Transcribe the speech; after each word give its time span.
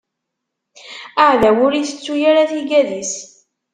Aɛdaw 1.23 1.57
ur 1.65 1.73
itettu 1.75 2.13
ara 2.29 2.49
tigad-is. 2.51 3.13